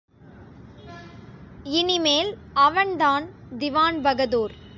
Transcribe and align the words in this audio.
இனி 1.71 1.99
மேல் 1.99 2.31
அவன்தான் 2.53 3.25
திவான்பகதூர். 3.59 4.55